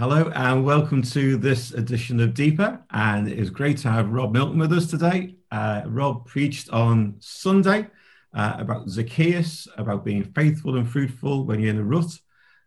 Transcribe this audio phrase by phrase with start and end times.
[0.00, 2.82] Hello and welcome to this edition of Deeper.
[2.90, 5.34] And it is great to have Rob Milton with us today.
[5.52, 7.86] Uh, Rob preached on Sunday
[8.32, 12.18] uh, about Zacchaeus, about being faithful and fruitful when you're in a rut.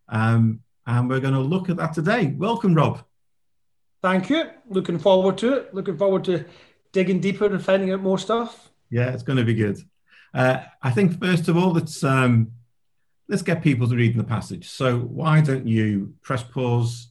[0.09, 2.35] Um, and we're going to look at that today.
[2.37, 3.03] Welcome, Rob.
[4.03, 4.51] Thank you.
[4.69, 5.73] Looking forward to it.
[5.73, 6.45] Looking forward to
[6.91, 8.69] digging deeper and finding out more stuff.
[8.91, 9.79] Yeah, it's going to be good.
[10.35, 12.51] Uh, I think first of all, let's um,
[13.27, 14.69] let's get people to read in the passage.
[14.69, 17.09] So why don't you press pause,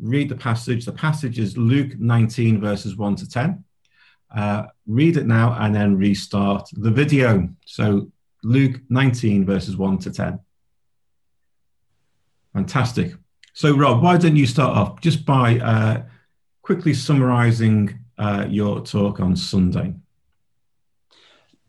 [0.00, 0.84] read the passage?
[0.84, 3.64] The passage is Luke 19 verses 1 to 10.
[4.34, 7.48] Uh, read it now and then restart the video.
[7.66, 8.10] So
[8.42, 10.40] Luke 19 verses 1 to 10.
[12.52, 13.14] Fantastic.
[13.52, 16.02] So Rob, why don't you start off just by uh,
[16.62, 19.94] quickly summarizing uh, your talk on Sunday?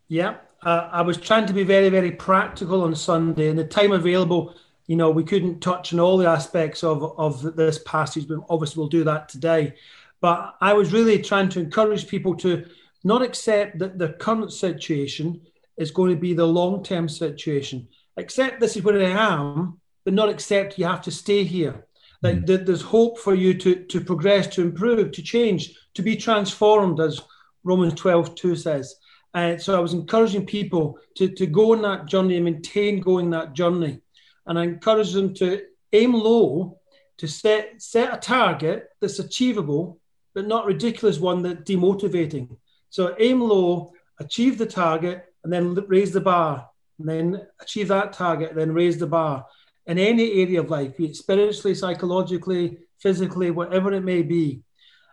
[0.07, 3.93] Yeah, uh, I was trying to be very, very practical on Sunday, and the time
[3.93, 4.53] available,
[4.91, 8.81] you know, we couldn't touch on all the aspects of of this passage, but obviously
[8.81, 9.75] we'll do that today.
[10.19, 12.65] But I was really trying to encourage people to
[13.05, 15.39] not accept that the current situation
[15.77, 17.87] is going to be the long term situation.
[18.17, 21.85] Accept this is where I am, but not accept you have to stay here.
[22.21, 22.65] Like mm.
[22.65, 27.21] there's hope for you to to progress, to improve, to change, to be transformed, as
[27.63, 28.97] Romans 12, 2 says.
[29.33, 33.29] And so I was encouraging people to, to go on that journey and maintain going
[33.29, 34.01] that journey.
[34.45, 35.61] And I encourage them to
[35.93, 36.79] aim low,
[37.17, 39.99] to set, set a target that's achievable,
[40.33, 42.57] but not ridiculous one that's demotivating.
[42.89, 46.67] So aim low, achieve the target, and then raise the bar,
[46.99, 49.45] and then achieve that target, then raise the bar
[49.87, 54.61] in any area of life, be it spiritually, psychologically, physically, whatever it may be.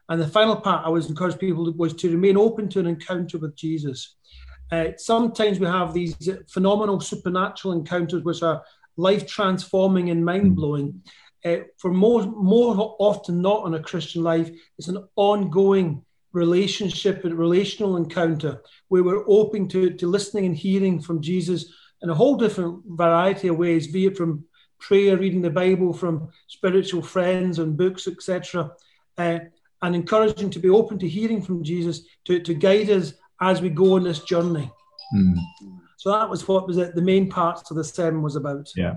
[0.08, 3.38] And the final part I was encourage people was to remain open to an encounter
[3.38, 4.16] with Jesus.
[4.70, 8.62] Uh, sometimes we have these phenomenal supernatural encounters which are
[8.98, 11.02] life transforming and mind blowing.
[11.44, 17.38] Uh, for more, more often not in a Christian life, it's an ongoing relationship and
[17.38, 22.36] relational encounter where we're open to, to listening and hearing from Jesus in a whole
[22.36, 24.44] different variety of ways, be it from
[24.78, 28.70] prayer, reading the Bible, from spiritual friends and books, etc.
[29.16, 29.38] Uh,
[29.82, 33.70] and encouraging to be open to hearing from Jesus to, to guide us as we
[33.70, 34.70] go on this journey.
[35.14, 35.34] Mm.
[35.98, 38.70] So that was what was it, the main parts of the sermon was about.
[38.76, 38.94] Yeah.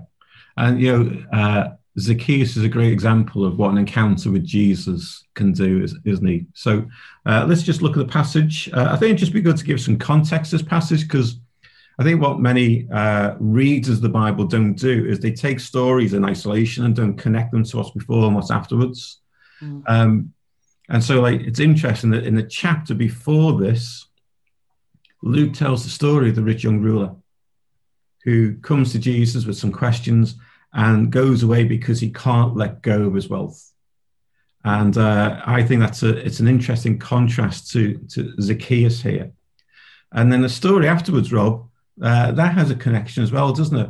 [0.56, 1.70] And, you know, uh,
[2.00, 6.46] Zacchaeus is a great example of what an encounter with Jesus can do, isn't he?
[6.54, 6.86] So
[7.26, 8.70] uh, let's just look at the passage.
[8.72, 11.40] Uh, I think it'd just be good to give some context to this passage because
[11.98, 16.14] I think what many uh, readers of the Bible don't do is they take stories
[16.14, 19.22] in isolation and don't connect them to what's before and what's afterwards.
[19.60, 19.84] Mm.
[19.88, 20.34] Um,
[20.90, 24.08] and so, like, it's interesting that in the chapter before this,
[25.22, 27.16] Luke tells the story of the rich young ruler
[28.24, 30.36] who comes to Jesus with some questions
[30.74, 33.72] and goes away because he can't let go of his wealth.
[34.64, 39.32] And uh, I think that's a it's an interesting contrast to to Zacchaeus here.
[40.12, 41.68] And then the story afterwards, Rob,
[42.02, 43.90] uh, that has a connection as well, doesn't it?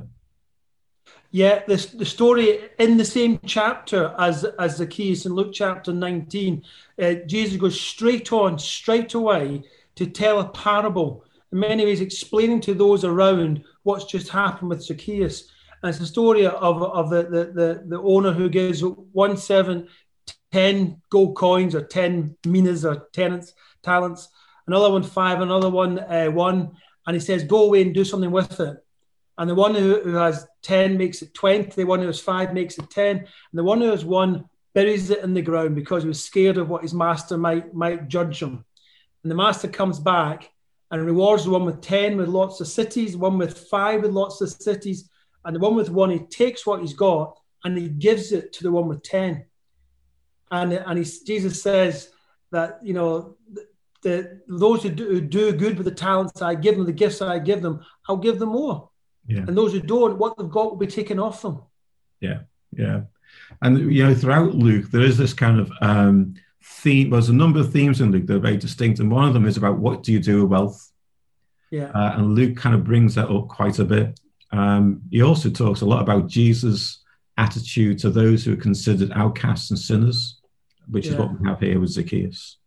[1.32, 6.64] Yeah, this the story in the same chapter as as Zacchaeus in Luke chapter 19,
[7.02, 9.64] uh, Jesus goes straight on, straight away
[10.02, 11.24] to tell a parable.
[11.52, 15.48] In many ways, explaining to those around what's just happened with Zacchaeus.
[15.82, 19.88] And it's a story of, of the, the, the, the owner who gives one seven,
[20.52, 23.54] ten gold coins or 10 minas or tenants,
[23.84, 24.30] talents,
[24.66, 26.72] another one five, another one uh, one.
[27.06, 28.78] And he says, go away and do something with it.
[29.38, 32.54] And the one who, who has 10 makes it 20, the one who has five
[32.54, 36.04] makes it 10, and the one who has one buries it in the ground because
[36.04, 38.66] he was scared of what his master might, might judge him.
[39.24, 40.52] And the master comes back
[40.90, 44.42] and rewards the one with 10 with lots of cities, one with five with lots
[44.42, 45.10] of cities,
[45.46, 48.64] and the one with one, he takes what he's got and he gives it to
[48.64, 49.46] the one with 10.
[50.52, 52.10] And, and he, Jesus says
[52.52, 53.38] that, you know,
[54.02, 57.22] the, those who do, who do good with the talents I give them, the gifts
[57.22, 58.90] I give them, I'll give them more.
[59.28, 59.46] Yeah.
[59.48, 61.62] And those who don't, what they've got will be taken off them.
[62.20, 62.40] Yeah,
[62.72, 63.02] yeah.
[63.62, 67.10] And you know, throughout Luke, there is this kind of um, theme.
[67.10, 69.46] There's a number of themes in Luke that are very distinct, and one of them
[69.46, 70.92] is about what do you do with wealth.
[71.72, 71.92] Yeah.
[71.96, 74.20] Uh, and Luke kind of brings that up quite a bit.
[74.52, 77.02] Um, he also talks a lot about Jesus'
[77.38, 80.42] attitude to those who are considered outcasts and sinners,
[80.90, 81.14] which yeah.
[81.14, 82.58] is what we have here with Zacchaeus.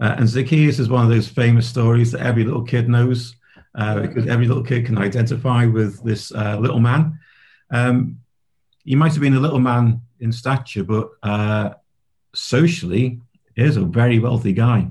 [0.00, 3.34] Uh, and Zacchaeus is one of those famous stories that every little kid knows
[3.74, 7.18] uh, because every little kid can identify with this uh, little man.
[7.70, 8.18] Um,
[8.84, 11.70] he might have been a little man in stature, but uh,
[12.34, 13.20] socially,
[13.56, 14.88] is a very wealthy guy.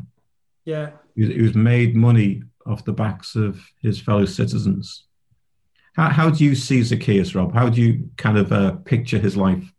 [0.66, 0.92] Yeah.
[1.16, 5.06] Who's, made money off the backs of his fellow citizens.
[5.94, 7.54] How, how do you see Zacchaeus, Rob?
[7.54, 9.72] How do you kind of uh, picture his life?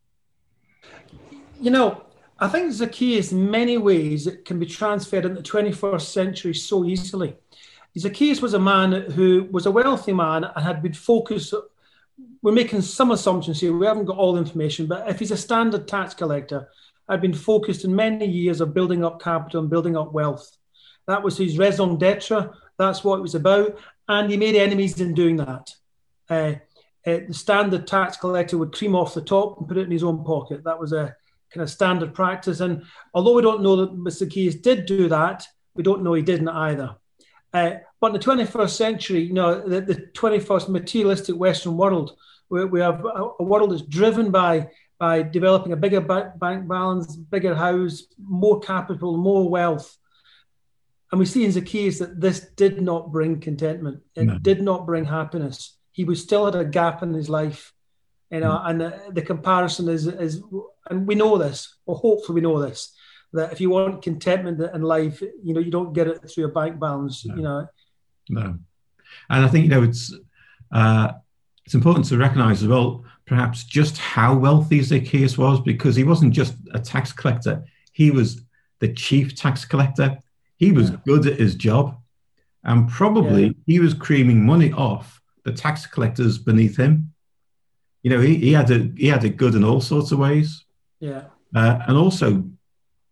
[1.63, 2.03] you know,
[2.41, 6.85] I think Zacchaeus, in many ways, it can be transferred into the 21st century so
[6.85, 7.37] easily.
[7.97, 11.55] Zacchaeus was a man who was a wealthy man and had been focused.
[12.43, 13.77] We're making some assumptions here.
[13.77, 16.69] We haven't got all the information, but if he's a standard tax collector,
[17.13, 20.57] had been focused in many years of building up capital and building up wealth.
[21.07, 22.51] That was his raison d'etre.
[22.79, 23.79] That's what it was about.
[24.09, 25.71] And he made enemies in doing that.
[26.29, 26.55] Uh,
[27.05, 30.05] uh, the standard tax collector would cream off the top and put it in his
[30.05, 30.65] own pocket.
[30.65, 31.17] That was a
[31.53, 32.61] kind of standard practice.
[32.61, 34.31] And although we don't know that Mr.
[34.31, 36.97] Keys did do that, we don't know he didn't either.
[37.53, 42.17] Uh, but in the 21st century, you know, the, the 21st materialistic Western world,
[42.49, 44.69] we, we have a, a, world that's driven by
[45.03, 49.99] by developing a bigger bank balance, bigger house, more capital, more wealth.
[51.11, 54.03] And we see in Zacchaeus that this did not bring contentment.
[54.15, 54.39] It no.
[54.39, 55.77] did not bring happiness.
[55.91, 57.73] He was still had a gap in his life
[58.31, 58.71] you know, mm.
[58.71, 60.43] and the, the, comparison is is,
[60.89, 62.95] and we know this, or hopefully we know this,
[63.35, 66.49] that if you want contentment in life, you know, you don't get it through a
[66.49, 67.27] bank balance.
[67.27, 67.35] No.
[67.37, 67.67] You know.
[68.31, 68.59] No,
[69.29, 70.15] and I think you know it's
[70.73, 71.13] uh,
[71.67, 76.35] it's important to recognise as well, perhaps just how wealthy Zacchaeus was, because he wasn't
[76.35, 78.43] just a tax collector; he was
[78.81, 80.19] the chief tax collector.
[80.57, 80.97] He was yeah.
[81.07, 81.99] good at his job,
[82.65, 83.53] and probably yeah.
[83.67, 87.13] he was creaming money off the tax collectors beneath him
[88.03, 90.65] you know, he, he had a he had it good in all sorts of ways.
[91.01, 91.25] Yeah.
[91.55, 92.45] Uh, and also,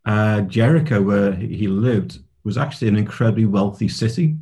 [0.04, 4.36] uh, Jericho, where he lived, was actually an incredibly wealthy city.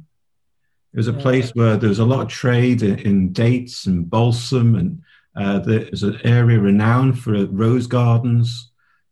[0.95, 4.09] It was a place where there was a lot of trade in, in dates and
[4.09, 5.03] balsam, and
[5.37, 8.71] uh, there's an area renowned for rose gardens.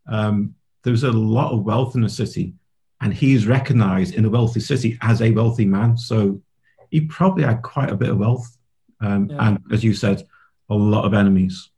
[0.09, 2.55] Um, there was a lot of wealth in the city,
[3.01, 5.97] and he's recognized in a wealthy city as a wealthy man.
[5.97, 6.41] So
[6.91, 8.57] he probably had quite a bit of wealth.
[9.01, 9.49] Um, yeah.
[9.49, 10.27] And as you said,
[10.69, 11.71] a lot of enemies.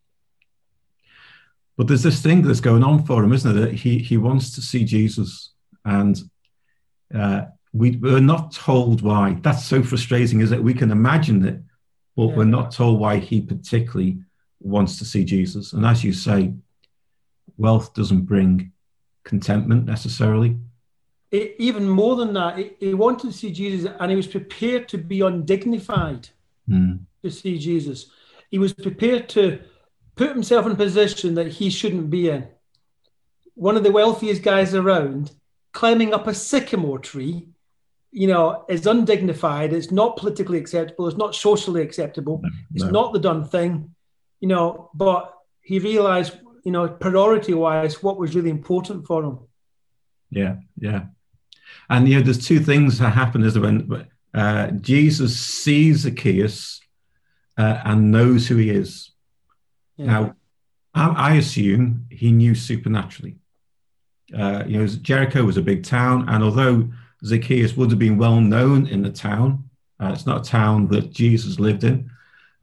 [1.77, 3.61] But there's this thing that's going on for him, isn't it?
[3.61, 5.53] That he he wants to see Jesus,
[5.85, 6.19] and
[7.15, 7.43] uh,
[7.73, 9.39] we, we're not told why.
[9.43, 10.63] That's so frustrating, is it?
[10.63, 11.61] We can imagine it,
[12.17, 12.37] but yeah.
[12.37, 14.19] we're not told why he particularly
[14.61, 15.73] wants to see Jesus.
[15.73, 16.55] And as you say,
[17.57, 18.73] wealth doesn't bring
[19.25, 20.57] contentment necessarily.
[21.31, 24.89] It, even more than that, he, he wanted to see Jesus, and he was prepared
[24.89, 26.29] to be undignified
[26.69, 27.01] mm.
[27.23, 28.11] to see Jesus.
[28.51, 29.61] He was prepared to
[30.17, 32.49] put himself in a position that he shouldn't be in.
[33.55, 35.33] One of the wealthiest guys around,
[35.73, 37.49] climbing up a sycamore tree,
[38.11, 39.73] you know, is undignified.
[39.73, 41.09] It's not politically acceptable.
[41.09, 42.41] It's not socially acceptable.
[42.43, 42.91] No, it's no.
[42.91, 43.95] not the done thing,
[44.41, 44.91] you know.
[44.95, 49.39] But he realized, you know, priority wise, what was really important for him.
[50.31, 51.07] Yeah, yeah.
[51.89, 56.81] And you know, there's two things that happen is when uh, Jesus sees Zacchaeus
[57.57, 59.11] uh, and knows who he is.
[59.97, 60.07] Yeah.
[60.07, 60.37] Now,
[60.95, 63.37] I, I, assume he knew supernaturally.
[64.37, 66.89] Uh, you know, Jericho was a big town, and although
[67.25, 69.69] Zacchaeus would have been well known in the town,
[70.01, 72.11] uh, it's not a town that Jesus lived in.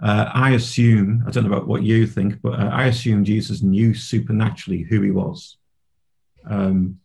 [0.01, 3.61] Uh, I assume, I don't know about what you think, but uh, I assume Jesus
[3.61, 5.57] knew supernaturally who he was.
[6.45, 6.99] Um,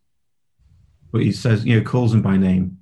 [1.12, 2.78] but he says, you know, calls him by name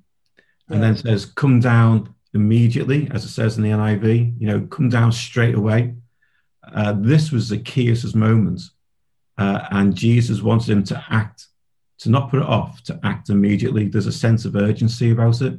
[0.67, 0.87] and yeah.
[0.91, 5.11] then says, Come down immediately, as it says in the NIV, you know, come down
[5.11, 5.95] straight away.
[6.73, 8.61] Uh, this was Zacchaeus' moment.
[9.37, 11.47] Uh, and Jesus wanted him to act,
[11.99, 13.87] to not put it off, to act immediately.
[13.87, 15.57] There's a sense of urgency about it.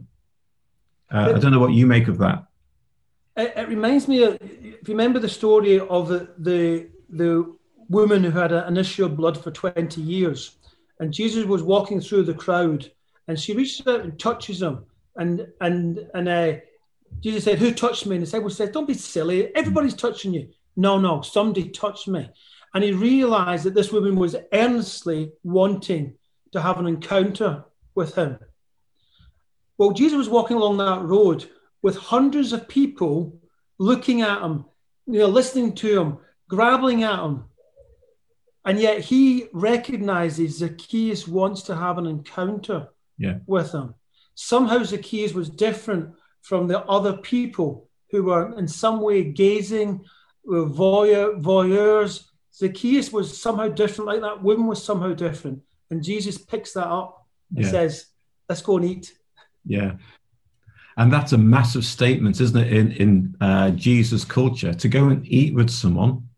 [1.10, 2.44] Uh, I don't know what you make of that.
[3.36, 7.56] It, it reminds me of, if you remember the story of the, the, the
[7.88, 10.56] woman who had an issue of blood for 20 years.
[10.98, 12.90] And Jesus was walking through the crowd
[13.26, 14.84] and she reaches out and touches him
[15.16, 16.52] and and and uh,
[17.20, 19.54] Jesus said, "Who touched me?" And the disciple said, "Don't be silly.
[19.54, 22.30] Everybody's touching you." No, no, somebody touched me,
[22.74, 26.14] and he realized that this woman was earnestly wanting
[26.52, 28.38] to have an encounter with him.
[29.78, 31.48] Well, Jesus was walking along that road
[31.82, 33.38] with hundreds of people
[33.78, 34.64] looking at him,
[35.06, 36.18] you know, listening to him,
[36.48, 37.44] grabbing at him.
[38.64, 43.38] And yet he recognizes Zacchaeus wants to have an encounter yeah.
[43.46, 43.94] with him
[44.40, 50.02] somehow Zacchaeus was different from the other people who were in some way gazing,
[50.44, 52.24] were voyeur, voyeurs.
[52.54, 55.60] Zacchaeus was somehow different, like that woman was somehow different.
[55.90, 57.70] And Jesus picks that up and yeah.
[57.70, 58.06] says,
[58.48, 59.12] Let's go and eat.
[59.64, 59.92] Yeah.
[60.96, 65.26] And that's a massive statement, isn't it, in, in uh, Jesus' culture to go and
[65.26, 66.28] eat with someone.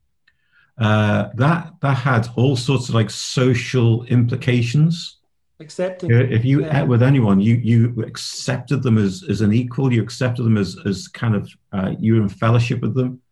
[0.79, 5.19] Uh, that that had all sorts of like social implications
[5.63, 6.11] accepting.
[6.11, 6.83] If you yeah.
[6.83, 9.93] ate with anyone, you you accepted them as, as an equal.
[9.93, 13.23] You accepted them as as kind of uh, you were in fellowship with them.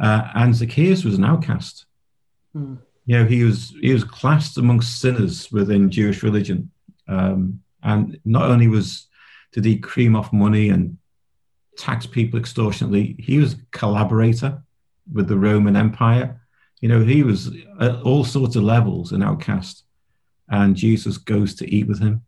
[0.00, 1.86] Uh, and Zacchaeus was an outcast.
[2.52, 2.74] Hmm.
[3.06, 6.70] you know, he was he was classed amongst sinners within Jewish religion,
[7.08, 9.08] um, and not only was
[9.54, 10.98] did he cream off money and
[11.78, 14.62] tax people extortionately, he was a collaborator
[15.12, 16.40] with the Roman Empire.
[16.80, 19.84] You know, he was at all sorts of levels an outcast,
[20.48, 22.22] and Jesus goes to eat with him,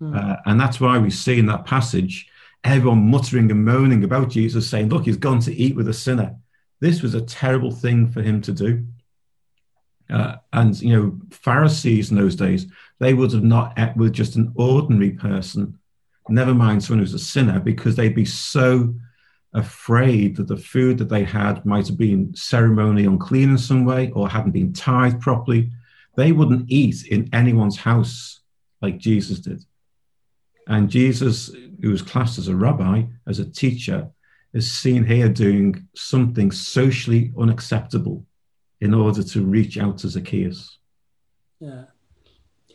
[0.00, 0.14] mm.
[0.14, 2.28] uh, and that's why we see in that passage
[2.64, 6.36] everyone muttering and moaning about Jesus, saying, "Look, he's gone to eat with a sinner."
[6.80, 8.84] This was a terrible thing for him to do.
[10.10, 12.66] Uh, and you know, Pharisees in those days,
[12.98, 15.78] they would have not ate with just an ordinary person,
[16.28, 18.94] never mind someone who's a sinner, because they'd be so
[19.54, 24.10] afraid that the food that they had might have been ceremonially unclean in some way
[24.12, 25.70] or hadn't been tithed properly.
[26.16, 28.40] They wouldn't eat in anyone's house
[28.80, 29.64] like Jesus did.
[30.68, 31.50] And Jesus,
[31.80, 34.08] who was classed as a rabbi, as a teacher,
[34.52, 38.24] is seen here doing something socially unacceptable
[38.80, 40.78] in order to reach out to Zacchaeus.
[41.60, 41.84] Yeah.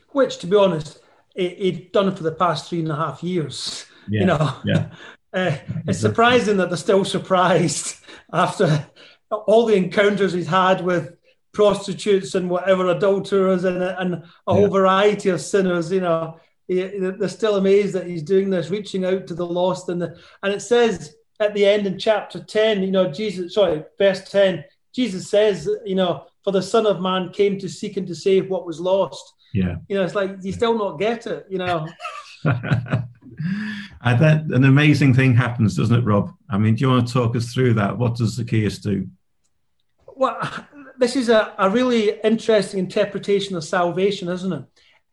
[0.09, 0.99] Which, to be honest,
[1.37, 3.85] he'd done for the past three and a half years.
[4.09, 4.21] Yeah.
[4.21, 4.89] You know, yeah.
[5.33, 7.97] Uh, it's surprising that they're still surprised
[8.33, 8.87] after
[9.29, 11.17] all the encounters he's had with
[11.51, 14.67] prostitutes and whatever adulterers and, and a whole yeah.
[14.69, 15.91] variety of sinners.
[15.91, 16.39] You know,
[16.69, 19.89] they're still amazed that he's doing this, reaching out to the lost.
[19.89, 23.83] And the, and it says at the end in chapter ten, you know, Jesus, sorry,
[23.97, 24.63] verse ten,
[24.93, 28.49] Jesus says, you know, for the Son of Man came to seek and to save
[28.49, 29.33] what was lost.
[29.57, 29.77] Yeah.
[29.87, 31.87] You know, it's like you still not get it, you know.
[32.45, 36.31] I bet an amazing thing happens, doesn't it, Rob?
[36.47, 37.97] I mean, do you want to talk us through that?
[37.97, 39.07] What does Zacchaeus do?
[40.15, 40.37] Well,
[40.99, 44.63] this is a, a really interesting interpretation of salvation, isn't it?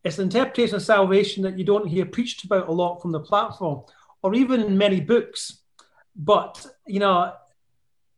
[0.05, 3.21] It's an interpretation of salvation that you don't hear preached about a lot from the
[3.21, 3.83] platform
[4.23, 5.63] or even in many books.
[6.15, 7.33] But, you know,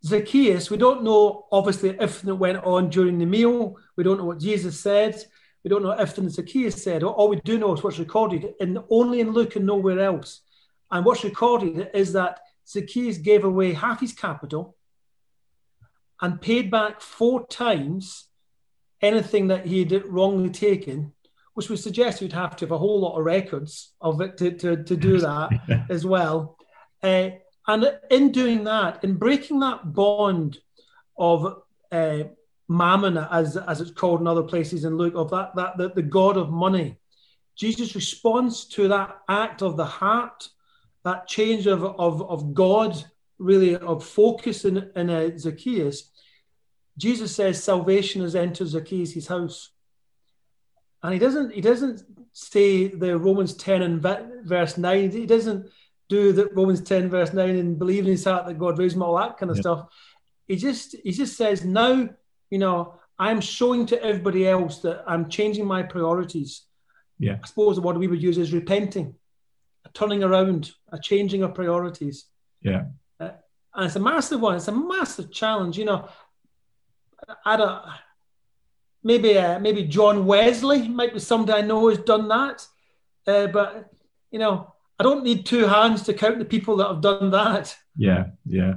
[0.05, 3.77] Zacchaeus, we don't know obviously everything that went on during the meal.
[3.95, 5.23] We don't know what Jesus said.
[5.67, 7.03] We don't know everything that Zacchaeus said.
[7.03, 10.43] All we do know is what's recorded, and only in Luke and nowhere else.
[10.93, 14.77] And what's recorded is that Zacchaeus gave away half his capital
[16.23, 18.29] and paid back four times
[19.03, 21.13] anything that he had wrongly taken,
[21.55, 24.53] which would suggest you'd have to have a whole lot of records of it to,
[24.53, 25.51] to, to do that
[25.91, 26.57] as well.
[27.03, 27.31] Uh,
[27.67, 30.61] and in doing that, in breaking that bond
[31.19, 32.23] of uh,
[32.69, 36.03] mammon, as, as it's called in other places in Luke, of that, that the, the
[36.03, 36.99] God of money,
[37.57, 40.49] Jesus responds to that act of the heart,
[41.05, 43.03] that change of, of, of God,
[43.39, 46.11] really of focus in, in uh, Zacchaeus.
[46.99, 49.71] Jesus says salvation has entered Zacchaeus' house.
[51.03, 54.03] And he doesn't he doesn't say the Romans 10 and
[54.45, 55.11] verse 9.
[55.11, 55.71] He doesn't
[56.09, 59.03] do the Romans 10 verse 9 and believe in his heart that God raised him,
[59.03, 59.61] all that kind of yeah.
[59.61, 59.89] stuff.
[60.47, 62.09] He just he just says, now,
[62.51, 66.63] you know, I'm showing to everybody else that I'm changing my priorities.
[67.19, 67.39] Yeah.
[67.43, 69.15] I suppose the word we would use is repenting,
[69.85, 72.27] a turning around, a changing of priorities.
[72.61, 72.85] Yeah.
[73.19, 73.31] Uh,
[73.75, 74.57] and it's a massive one.
[74.57, 75.79] It's a massive challenge.
[75.79, 76.09] You know,
[77.45, 77.83] I don't
[79.03, 82.67] maybe uh, maybe John Wesley might be somebody I know has done that.
[83.27, 83.91] Uh, but
[84.31, 87.77] you know, I don't need two hands to count the people that have done that.
[87.97, 88.75] Yeah, yeah.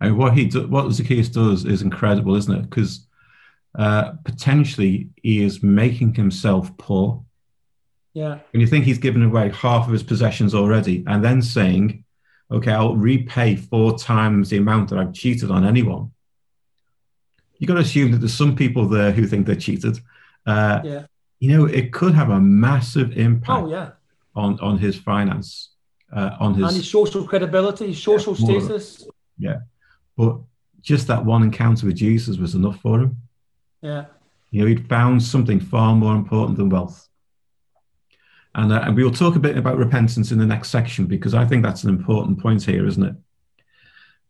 [0.00, 2.62] And what he do, what Zacchaeus does is incredible, isn't it?
[2.68, 3.06] Because
[3.74, 7.24] uh, potentially he is making himself poor.
[8.12, 8.38] Yeah.
[8.52, 12.04] And you think he's given away half of his possessions already, and then saying,
[12.50, 16.12] "Okay, I'll repay four times the amount that I've cheated on anyone."
[17.58, 19.98] You've got to assume that there's some people there who think they're cheated.
[20.46, 21.06] Uh, yeah.
[21.40, 23.64] You know, it could have a massive impact.
[23.64, 23.90] Oh yeah
[24.36, 25.70] on on his finance,
[26.12, 29.08] uh, on his and his social credibility, his social yeah, status.
[29.38, 29.58] Yeah,
[30.16, 30.38] but
[30.80, 33.16] just that one encounter with Jesus was enough for him.
[33.82, 34.06] Yeah,
[34.50, 37.08] you know, he'd found something far more important than wealth.
[38.54, 41.34] And, uh, and we will talk a bit about repentance in the next section because
[41.34, 43.14] I think that's an important point here, isn't it?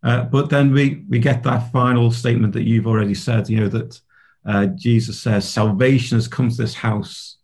[0.02, 3.48] Uh, but then we we get that final statement that you've already said.
[3.48, 4.00] You know that
[4.44, 7.36] uh, Jesus says, "Salvation has come to this house."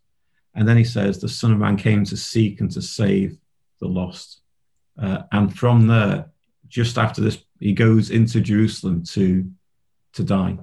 [0.55, 3.39] And then he says, The Son of Man came to seek and to save
[3.81, 4.41] the lost.
[5.01, 6.27] Uh, and from there,
[6.69, 9.49] just after this, he goes into Jerusalem to,
[10.15, 10.59] to die.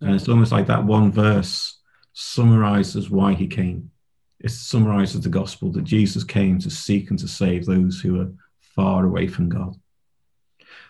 [0.00, 1.78] And it's almost like that one verse
[2.12, 3.90] summarizes why he came.
[4.40, 8.32] It summarizes the gospel that Jesus came to seek and to save those who are
[8.60, 9.76] far away from God.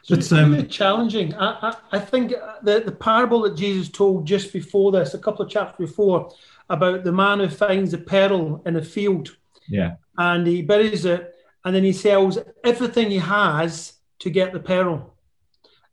[0.02, 1.35] So It's um, really challenging.
[1.35, 5.45] I, I, I, think the, the parable that Jesus told just before this, a couple
[5.45, 6.33] of chapters before,
[6.71, 9.37] about the man who finds a pearl in a field.
[9.69, 9.97] Yeah.
[10.16, 13.92] And he buries it and then he sells everything he has
[14.23, 15.14] to get the pearl.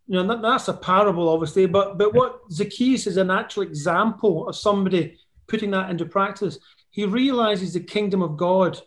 [0.08, 4.48] you know that, that's a parable, obviously, but but what Zacchaeus is an actual example
[4.48, 5.18] of somebody
[5.48, 6.60] putting that into practice.
[6.92, 8.80] He realizes the kingdom of God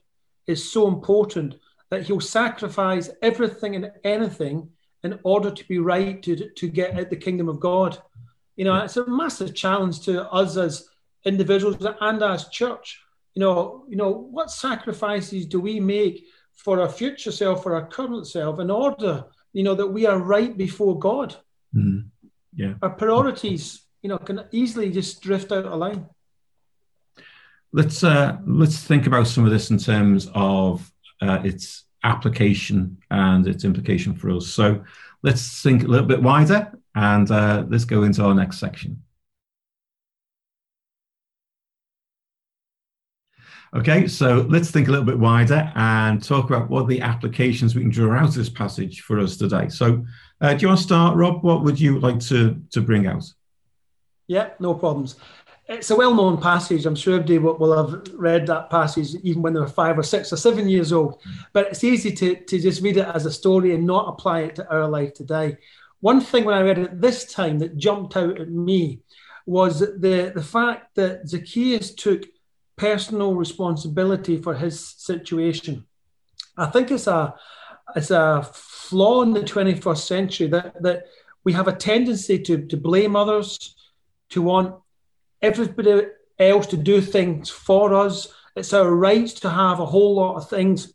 [0.47, 1.57] is so important
[1.91, 4.71] that he'll sacrifice everything and anything
[5.03, 7.99] in order to be right to, to get at the kingdom of God.
[8.55, 10.89] You know, it's a massive challenge to us as
[11.25, 13.01] individuals and as church.
[13.35, 17.87] You know, you know, what sacrifices do we make for our future self, for our
[17.87, 21.35] current self, in order, you know, that we are right before God?
[21.75, 22.07] Mm.
[22.55, 22.75] Yeah.
[22.83, 26.07] Our priorities, you know, can easily just drift out of line.
[27.73, 30.93] Let's uh, let's think about some of this in terms of
[31.23, 34.49] uh, its application and its implication for us.
[34.49, 34.85] So
[35.23, 39.03] let's think a little bit wider and uh, let's go into our next section.
[43.75, 47.81] Okay, so let's think a little bit wider and talk about what the applications we
[47.81, 49.69] can draw out of this passage for us today.
[49.71, 50.05] So,
[50.43, 51.43] uh, do you want to start, Rob?
[51.43, 53.25] What would you like to, to bring out?
[54.26, 55.17] Yeah, no problems
[55.69, 56.87] it's a well-known passage.
[56.87, 60.33] I'm sure everybody will, have read that passage even when they were five or six
[60.33, 61.21] or seven years old.
[61.52, 64.57] But it's easy to, to just read it as a story and not apply it
[64.57, 65.57] to our life today.
[66.00, 69.00] One thing when I read it this time that jumped out at me
[69.47, 72.25] was the, the fact that Zacchaeus took
[72.83, 75.87] personal responsibility for his situation.
[76.57, 77.35] I think it's a
[77.95, 81.05] it's a flaw in the 21st century that, that
[81.45, 83.77] we have a tendency to, to blame others,
[84.31, 84.75] to want
[85.41, 86.07] everybody
[86.39, 88.29] else to do things for us.
[88.57, 90.93] It's our right to have a whole lot of things.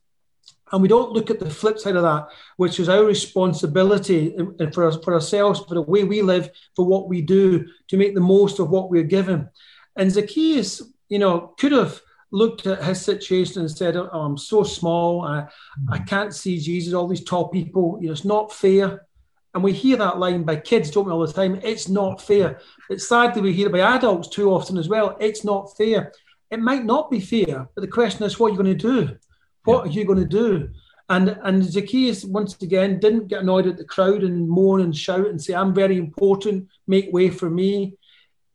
[0.72, 2.28] And we don't look at the flip side of that,
[2.58, 4.36] which is our responsibility
[4.74, 8.30] for, for ourselves, for the way we live, for what we do, to make the
[8.36, 9.50] most of what we're given.
[9.96, 14.64] And Zacchaeus, you know, could have looked at his situation and said, oh, I'm so
[14.64, 15.94] small, I, mm-hmm.
[15.94, 19.06] I can't see Jesus, all these tall people, you know, it's not fair.
[19.54, 21.60] And we hear that line by kids, don't we, all the time?
[21.64, 22.60] It's not fair.
[22.90, 25.18] It's sadly we hear it by adults too often as well.
[25.20, 26.12] It's not fair.
[26.52, 29.18] It might not be fair, but the question is, what are you going to do?
[29.64, 29.92] What yeah.
[29.92, 30.70] are you going to do?
[31.10, 35.28] And and Zacchaeus once again didn't get annoyed at the crowd and moan and shout
[35.28, 36.68] and say, "I'm very important.
[36.86, 37.98] Make way for me."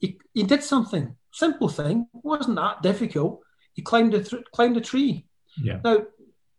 [0.01, 2.07] He, he did something simple thing.
[2.13, 3.41] Wasn't that difficult.
[3.73, 5.27] He climbed a th- climbed a tree.
[5.57, 5.81] Yeah.
[5.85, 6.05] Now,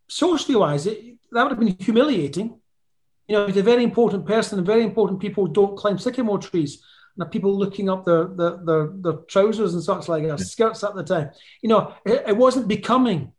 [0.08, 2.60] socially wise, it, that would have been humiliating
[3.28, 6.84] you know, he's a very important person, and very important people don't climb sycamore trees.
[7.18, 10.96] And people looking up their, their, their, their trousers and such like their skirts at
[10.96, 11.30] the time.
[11.62, 13.34] You know, it, it wasn't becoming,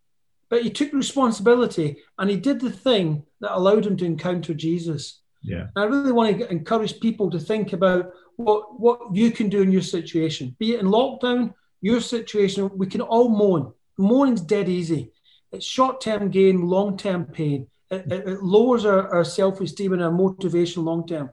[0.49, 5.23] but he took responsibility and he did the thing that allowed him to encounter Jesus.
[5.43, 5.67] Yeah.
[5.75, 9.63] And I really want to encourage people to think about what, what you can do
[9.63, 12.71] in your situation, be it in lockdown, your situation.
[12.75, 13.73] We can all moan.
[13.99, 15.13] Moaning's dead easy.
[15.53, 20.11] It's short term gain, long term pain it, it lowers our, our self-esteem and our
[20.11, 21.31] motivation long term.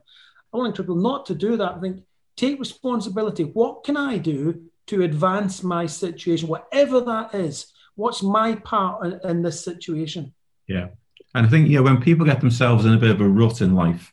[0.52, 1.74] I want people not to do that.
[1.76, 2.02] I think
[2.36, 3.44] take responsibility.
[3.44, 7.72] What can I do to advance my situation, whatever that is?
[7.94, 10.34] What's my part in, in this situation?
[10.66, 10.88] Yeah,
[11.34, 13.60] and I think you know when people get themselves in a bit of a rut
[13.60, 14.11] in life,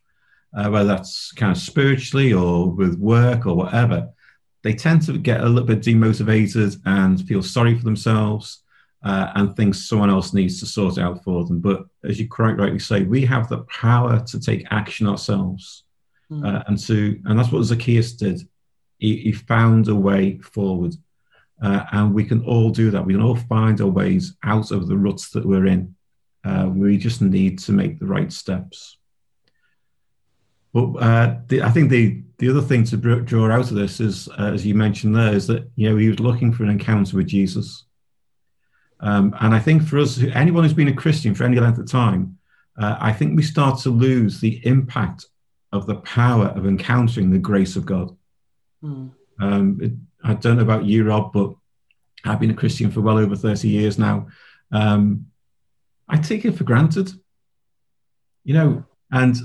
[0.55, 4.09] uh, whether that's kind of spiritually or with work or whatever,
[4.63, 8.63] they tend to get a little bit demotivated and feel sorry for themselves
[9.03, 11.59] uh, and think someone else needs to sort it out for them.
[11.59, 15.83] But as you quite rightly say, we have the power to take action ourselves,
[16.29, 16.45] mm.
[16.45, 18.41] uh, and to and that's what Zacchaeus did.
[18.97, 20.93] He, he found a way forward,
[21.63, 23.05] uh, and we can all do that.
[23.05, 25.95] We can all find our ways out of the ruts that we're in.
[26.43, 28.97] Uh, we just need to make the right steps.
[30.73, 34.29] But uh, the, I think the the other thing to draw out of this is,
[34.39, 37.17] uh, as you mentioned there, is that you know he was looking for an encounter
[37.17, 37.86] with Jesus
[38.99, 41.89] um, and I think for us, anyone who's been a Christian for any length of
[41.89, 42.38] time,
[42.77, 45.25] uh, I think we start to lose the impact
[45.71, 48.15] of the power of encountering the grace of God.
[48.84, 49.12] Mm.
[49.39, 49.91] Um, it,
[50.23, 51.53] I don't know about you, Rob, but
[52.25, 54.27] I've been a Christian for well over 30 years now.
[54.71, 55.27] Um,
[56.10, 57.12] I take it for granted,
[58.43, 59.36] you know, and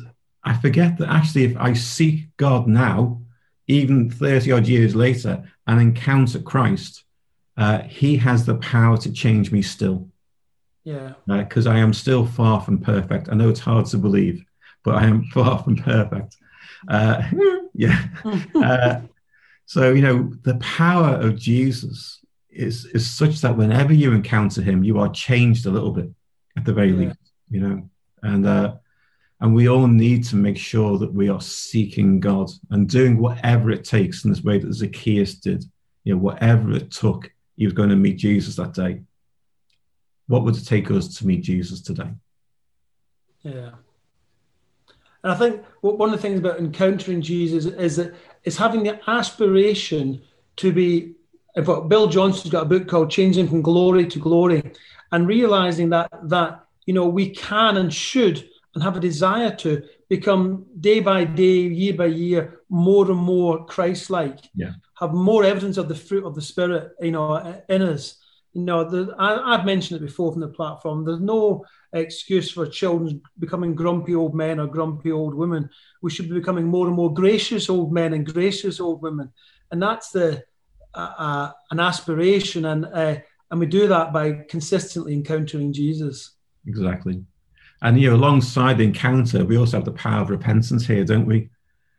[0.45, 3.23] I forget that actually, if I seek God now,
[3.67, 7.05] even 30 odd years later, and encounter Christ,
[7.57, 10.09] uh, he has the power to change me still.
[10.85, 11.15] Yeah.
[11.27, 13.29] Because uh, I am still far from perfect.
[13.31, 14.45] I know it's hard to believe,
[14.85, 16.37] but I am far from perfect.
[16.89, 17.23] Uh,
[17.75, 18.05] yeah.
[18.55, 19.01] uh,
[19.67, 24.85] so, you know, the power of Jesus is, is such that whenever you encounter him,
[24.85, 26.11] you are changed a little bit
[26.57, 27.07] at the very yeah.
[27.07, 27.91] least, you know.
[28.23, 28.75] And, uh,
[29.45, 33.71] and we all need to make sure that we are seeking God and doing whatever
[33.71, 35.67] it takes in this way that Zacchaeus did,
[36.03, 39.03] you know, whatever it took he was going to meet Jesus that day.
[40.29, 42.09] What would it take us to meet Jesus today?
[43.43, 43.73] Yeah.
[45.23, 48.99] And I think one of the things about encountering Jesus is that it's having the
[49.11, 50.23] aspiration
[50.57, 51.17] to be.
[51.55, 54.73] In fact, Bill Johnson's got a book called "Changing from Glory to Glory,"
[55.13, 59.83] and realizing that that you know we can and should and have a desire to
[60.09, 64.41] become day by day, year by year, more and more Christ-like.
[64.55, 64.73] Yeah.
[64.99, 68.17] Have more evidence of the fruit of the Spirit, you know, in us.
[68.53, 71.05] You know, the, I, have mentioned it before from the platform.
[71.05, 75.69] There's no excuse for children becoming grumpy old men or grumpy old women.
[76.03, 79.33] We should be becoming more and more gracious old men and gracious old women,
[79.73, 80.45] and that's the
[80.95, 83.17] uh, uh, an aspiration, and uh,
[83.51, 86.37] and we do that by consistently encountering Jesus.
[86.67, 87.25] Exactly.
[87.83, 91.27] And you know, alongside the encounter, we also have the power of repentance here, don't
[91.27, 91.51] we?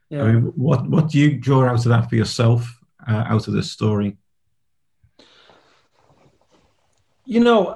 [0.09, 0.23] Yeah.
[0.23, 3.53] I mean, what what do you draw out of that for yourself, uh, out of
[3.53, 4.17] this story?
[7.25, 7.75] You know,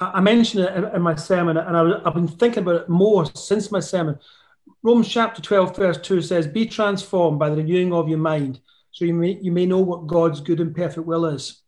[0.00, 3.70] I mentioned it in my sermon, and I, have been thinking about it more since
[3.70, 4.18] my sermon.
[4.82, 8.60] Romans chapter 12, verse 2 says, Be transformed by the renewing of your mind,
[8.92, 11.60] so you may, you may know what God's good and perfect will is.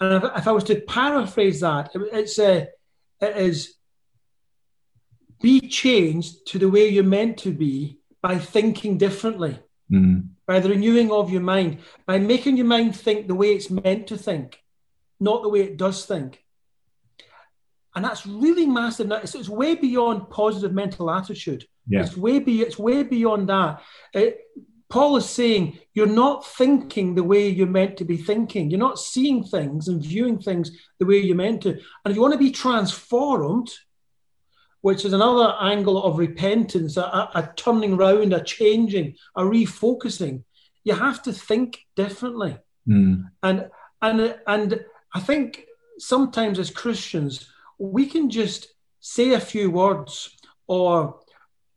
[0.00, 2.68] And if, if I was to paraphrase that, it, it's a,
[3.20, 3.74] it is
[5.42, 9.58] be changed to the way you're meant to be by thinking differently,
[9.92, 10.26] mm.
[10.46, 14.06] by the renewing of your mind, by making your mind think the way it's meant
[14.06, 14.58] to think,
[15.20, 16.42] not the way it does think.
[17.94, 19.10] And that's really massive.
[19.10, 21.64] It's, it's way beyond positive mental attitude.
[21.86, 22.00] Yeah.
[22.00, 23.82] It's way be, it's way beyond that.
[24.12, 24.38] It,
[24.90, 28.70] Paul is saying you're not thinking the way you're meant to be thinking.
[28.70, 31.70] You're not seeing things and viewing things the way you're meant to.
[31.70, 33.70] And if you want to be transformed,
[34.82, 40.44] which is another angle of repentance, a, a turning round, a changing, a refocusing,
[40.84, 42.58] you have to think differently.
[42.86, 43.30] Mm.
[43.42, 43.70] And
[44.02, 45.64] and and I think
[45.98, 50.30] sometimes as Christians, we can just say a few words
[50.66, 51.20] or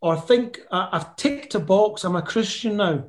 [0.01, 3.05] or think uh, I've ticked a box, I'm a Christian now,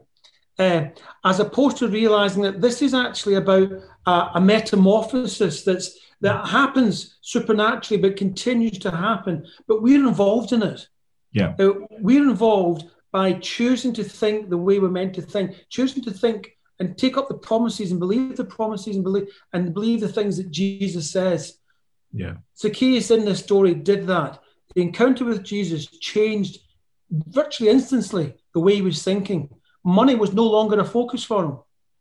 [0.58, 0.86] uh,
[1.24, 3.70] as opposed to realizing that this is actually about
[4.06, 10.62] uh, a metamorphosis that's that happens supernaturally but continues to happen, but we're involved in
[10.62, 10.88] it.
[11.32, 16.02] Yeah, uh, we're involved by choosing to think the way we're meant to think, choosing
[16.04, 20.00] to think and take up the promises and believe the promises and believe and believe
[20.00, 21.58] the things that Jesus says.
[22.12, 24.40] Yeah, Zacchaeus in this story did that.
[24.74, 26.58] The encounter with Jesus changed
[27.10, 29.50] virtually instantly the way he was thinking.
[29.84, 31.58] Money was no longer a focus for him.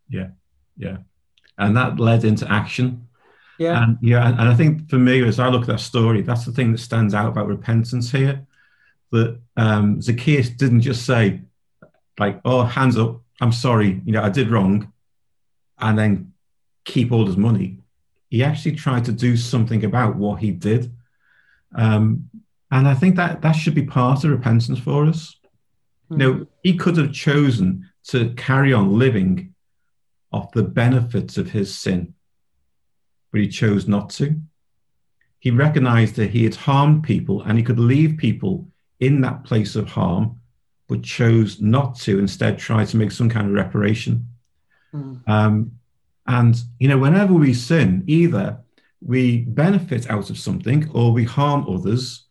[0.09, 0.29] Yeah,
[0.77, 0.97] yeah,
[1.57, 3.07] and that led into action.
[3.59, 6.45] Yeah, and yeah, and I think for me, as I look at that story, that's
[6.45, 8.45] the thing that stands out about repentance here.
[9.11, 11.41] That um, Zacchaeus didn't just say,
[12.19, 14.91] like, "Oh, hands up, I'm sorry, you know, I did wrong,"
[15.79, 16.33] and then
[16.83, 17.79] keep all his money.
[18.29, 20.93] He actually tried to do something about what he did.
[21.73, 22.29] Um,
[22.71, 25.35] and I think that that should be part of repentance for us.
[26.09, 26.21] Mm-hmm.
[26.21, 29.53] You know, he could have chosen to carry on living
[30.31, 32.13] off the benefits of his sin,
[33.31, 34.41] but he chose not to.
[35.39, 38.67] He recognized that he had harmed people and he could leave people
[38.99, 40.41] in that place of harm,
[40.87, 44.27] but chose not to, instead, try to make some kind of reparation.
[44.93, 45.27] Mm.
[45.27, 45.71] Um,
[46.25, 48.59] and, you know, whenever we sin, either
[49.01, 52.26] we benefit out of something or we harm others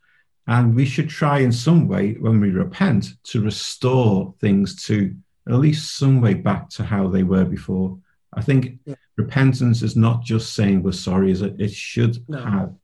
[0.46, 5.14] and we should try in some way, when we repent, to restore things to
[5.48, 7.98] at least some way back to how they were before.
[8.34, 8.94] I think yeah.
[9.16, 11.60] repentance is not just saying we're sorry, is it?
[11.60, 12.38] It should no.
[12.38, 12.74] have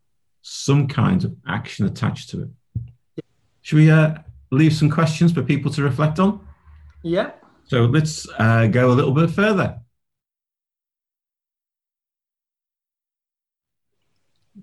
[0.43, 2.49] some kind of action attached to it.
[3.17, 3.23] Yeah.
[3.61, 4.15] Should we uh,
[4.51, 6.47] leave some questions for people to reflect on?
[7.03, 7.33] Yeah.
[7.65, 9.79] So let's uh, go a little bit further.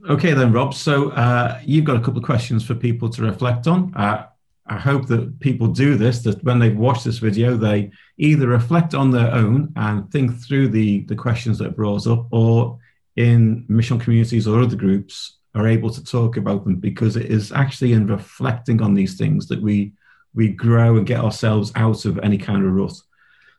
[0.10, 0.74] Okay, then, Rob.
[0.74, 3.94] So uh, you've got a couple of questions for people to reflect on.
[3.96, 4.28] Uh,
[4.68, 8.94] I hope that people do this, that when they watch this video, they either reflect
[8.94, 12.78] on their own and think through the, the questions that are brought up, or
[13.16, 17.52] in mission communities or other groups are able to talk about them because it is
[17.52, 19.92] actually in reflecting on these things that we
[20.36, 22.94] we grow and get ourselves out of any kind of rut.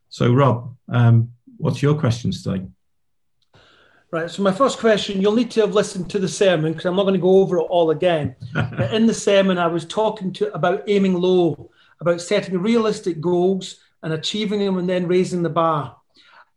[0.08, 2.64] So, Rob, um, what's your questions today?
[4.12, 4.28] Right.
[4.28, 7.04] So my first question, you'll need to have listened to the sermon because I'm not
[7.04, 8.34] going to go over it all again.
[8.92, 11.70] in the sermon, I was talking to about aiming low,
[12.00, 15.96] about setting realistic goals and achieving them, and then raising the bar.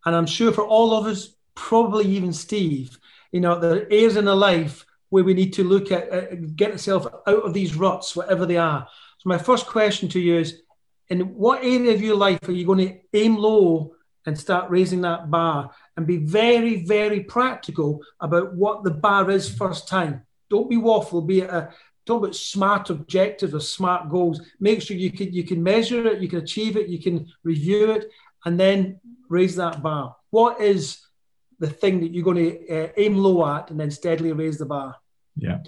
[0.04, 2.98] And I'm sure for all of us, probably even Steve,
[3.30, 6.34] you know, there are areas in a life where we need to look at uh,
[6.56, 8.88] get ourselves out of these ruts, whatever they are.
[9.18, 10.62] So my first question to you is,
[11.08, 13.94] in what area of your life are you going to aim low
[14.26, 19.48] and start raising that bar and be very, very practical about what the bar is
[19.48, 20.22] first time.
[20.50, 21.70] Don't be waffle, be a
[22.06, 24.40] talk about smart objectives or smart goals.
[24.60, 27.92] Make sure you can you can measure it, you can achieve it, you can review
[27.92, 28.10] it,
[28.44, 30.16] and then raise that bar.
[30.30, 31.00] What is
[31.60, 34.66] the thing that you're going to uh, aim low at, and then steadily raise the
[34.66, 34.96] bar?
[35.36, 35.58] Yeah.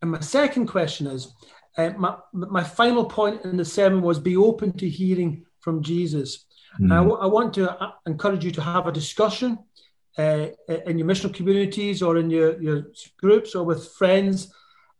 [0.00, 1.32] And my second question is,
[1.76, 6.46] uh, my my final point in the sermon was be open to hearing from Jesus.
[6.80, 6.92] Mm.
[6.92, 9.58] I, w- I want to uh, encourage you to have a discussion
[10.18, 10.46] uh,
[10.86, 12.86] in your missional communities or in your, your
[13.20, 14.52] groups or with friends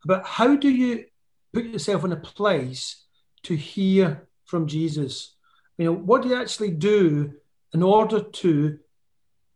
[0.03, 1.05] about how do you
[1.53, 3.03] put yourself in a place
[3.43, 5.35] to hear from Jesus?
[5.77, 7.33] You know, what do you actually do
[7.73, 8.79] in order to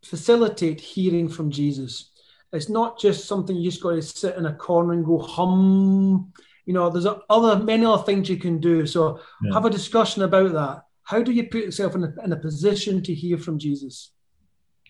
[0.04, 2.12] facilitate hearing from Jesus?
[2.52, 6.32] It's not just something you just got to sit in a corner and go hum.
[6.66, 8.86] You know, there's other many other things you can do.
[8.86, 9.54] So yeah.
[9.54, 10.84] have a discussion about that.
[11.04, 14.12] How do you put yourself in a, in a position to hear from Jesus?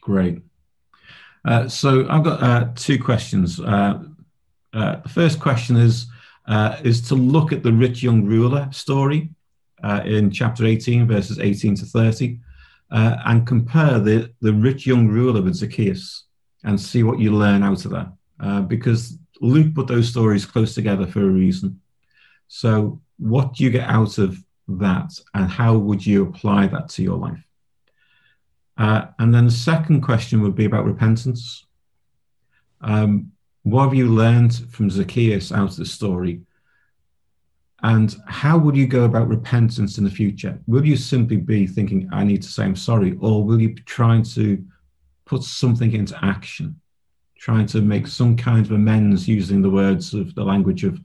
[0.01, 0.41] Great.
[1.45, 3.59] Uh, so I've got uh, two questions.
[3.59, 4.03] Uh,
[4.73, 6.07] uh, the first question is
[6.47, 9.29] uh, is to look at the rich young ruler story
[9.83, 12.39] uh, in chapter 18, verses 18 to 30,
[12.91, 16.25] uh, and compare the, the rich young ruler with Zacchaeus
[16.65, 18.67] and see what you learn out of that.
[18.67, 21.79] Because Luke put those stories close together for a reason.
[22.47, 27.03] So, what do you get out of that, and how would you apply that to
[27.03, 27.43] your life?
[28.77, 31.65] Uh, and then the second question would be about repentance.
[32.81, 33.31] Um,
[33.63, 36.41] what have you learned from Zacchaeus out of the story?
[37.81, 40.57] And how would you go about repentance in the future?
[40.67, 43.17] Will you simply be thinking, I need to say I'm sorry?
[43.19, 44.63] Or will you be trying to
[45.25, 46.79] put something into action,
[47.37, 50.99] trying to make some kind of amends using the words of the language of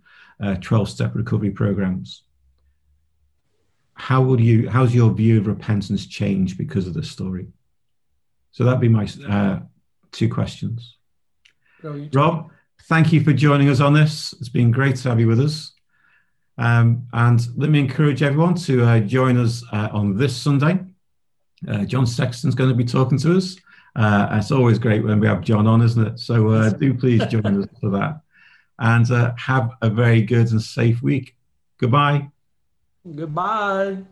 [0.60, 2.22] 12 uh, step recovery programs?
[3.98, 7.48] How would you, how's your view of repentance change because of this story?
[8.52, 9.60] So that'd be my uh,
[10.12, 10.96] two questions.
[11.82, 12.14] Brilliant.
[12.14, 12.50] Rob,
[12.84, 14.32] thank you for joining us on this.
[14.40, 15.72] It's been great to have you with us.
[16.56, 20.80] Um, and let me encourage everyone to uh, join us uh, on this Sunday.
[21.66, 23.56] Uh, John Sexton's going to be talking to us.
[23.96, 26.18] Uh, it's always great when we have John on, isn't it?
[26.20, 28.20] So uh, do please join us for that.
[28.78, 31.36] And uh, have a very good and safe week.
[31.78, 32.30] Goodbye.
[33.16, 34.04] Goodbye.